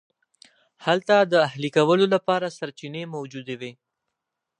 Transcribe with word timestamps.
هلته 0.85 1.15
د 1.21 1.33
اهلي 1.47 1.69
کولو 1.77 2.05
لپاره 2.15 2.55
سرچینې 2.57 3.03
موجودې 3.15 3.55
وې. 3.61 3.71